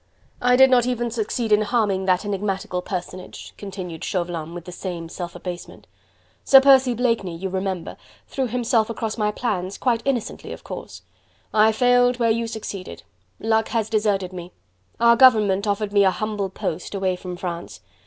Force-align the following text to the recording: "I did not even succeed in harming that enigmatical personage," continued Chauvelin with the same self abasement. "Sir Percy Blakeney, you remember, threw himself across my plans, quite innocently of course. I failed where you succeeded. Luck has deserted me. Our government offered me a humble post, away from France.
"I 0.41 0.55
did 0.55 0.71
not 0.71 0.87
even 0.87 1.11
succeed 1.11 1.51
in 1.51 1.61
harming 1.61 2.05
that 2.05 2.25
enigmatical 2.25 2.81
personage," 2.81 3.53
continued 3.55 4.03
Chauvelin 4.03 4.55
with 4.55 4.65
the 4.65 4.71
same 4.71 5.09
self 5.09 5.35
abasement. 5.35 5.85
"Sir 6.43 6.59
Percy 6.59 6.95
Blakeney, 6.95 7.35
you 7.37 7.49
remember, 7.49 7.97
threw 8.27 8.47
himself 8.47 8.89
across 8.89 9.15
my 9.19 9.29
plans, 9.31 9.77
quite 9.77 10.01
innocently 10.03 10.53
of 10.53 10.63
course. 10.63 11.03
I 11.53 11.71
failed 11.71 12.17
where 12.17 12.31
you 12.31 12.47
succeeded. 12.47 13.03
Luck 13.39 13.67
has 13.67 13.91
deserted 13.91 14.33
me. 14.33 14.53
Our 14.99 15.15
government 15.15 15.67
offered 15.67 15.93
me 15.93 16.03
a 16.03 16.09
humble 16.09 16.49
post, 16.49 16.95
away 16.95 17.15
from 17.15 17.37
France. 17.37 17.79